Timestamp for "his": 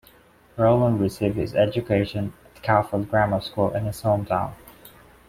1.35-1.53, 3.85-4.01